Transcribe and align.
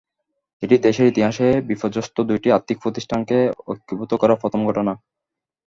এটি 0.63 0.75
দেশের 0.85 1.07
ইতিহাসে 1.07 1.47
বিপর্যস্ত 1.69 2.15
দুটি 2.29 2.47
আর্থিক 2.51 2.77
প্রতিষ্ঠানকে 2.81 3.37
একীভূত 3.71 4.11
করার 4.21 4.41
প্রথম 4.41 4.61
ঘটনা। 4.67 4.93